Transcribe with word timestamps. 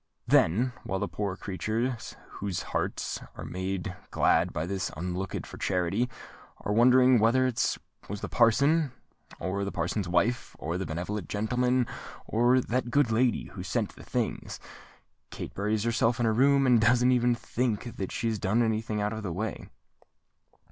Then, 0.25 0.73
while 0.83 0.97
the 0.97 1.07
poor 1.07 1.35
creatures 1.35 2.15
whose 2.39 2.63
hearts 2.63 3.21
are 3.35 3.45
made 3.45 3.95
glad 4.09 4.51
by 4.51 4.65
this 4.65 4.89
unlooked 4.97 5.45
for 5.45 5.57
charity, 5.59 6.09
are 6.61 6.73
wondering 6.73 7.19
whether 7.19 7.45
it 7.45 7.77
was 8.09 8.21
the 8.21 8.27
parson, 8.27 8.93
or 9.39 9.63
the 9.63 9.71
parson's 9.71 10.07
wife, 10.09 10.55
or 10.57 10.79
this 10.79 10.87
benevolent 10.87 11.29
gentleman, 11.29 11.85
or 12.25 12.61
that 12.61 12.89
good 12.89 13.11
lady, 13.11 13.49
who 13.49 13.61
sent 13.61 13.93
the 13.95 14.01
things, 14.03 14.59
Kate 15.29 15.53
buries 15.53 15.83
herself 15.83 16.19
in 16.19 16.25
her 16.25 16.33
room, 16.33 16.65
and 16.65 16.81
doesn't 16.81 17.11
even 17.11 17.35
think 17.35 17.97
that 17.97 18.11
she 18.11 18.27
has 18.27 18.39
done 18.39 18.63
any 18.63 18.81
thing 18.81 18.99
out 18.99 19.13
of 19.13 19.21
the 19.21 19.31
way." 19.31 19.69